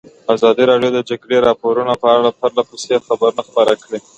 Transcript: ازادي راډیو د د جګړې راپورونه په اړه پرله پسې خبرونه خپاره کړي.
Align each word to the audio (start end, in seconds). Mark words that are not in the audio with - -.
ازادي 0.33 0.63
راډیو 0.71 0.91
د 0.93 0.95
د 1.01 1.05
جګړې 1.09 1.37
راپورونه 1.47 1.93
په 2.01 2.07
اړه 2.15 2.29
پرله 2.39 2.63
پسې 2.69 2.93
خبرونه 3.07 3.41
خپاره 3.47 3.73
کړي. 3.83 3.99